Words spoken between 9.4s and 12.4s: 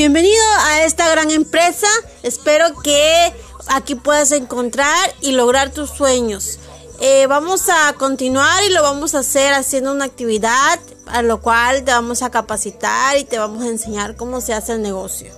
haciendo una actividad a lo cual te vamos a